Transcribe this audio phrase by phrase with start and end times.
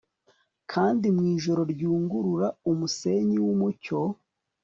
[0.71, 3.99] Kandi mwijoro ryungurura umusenyi wumucyo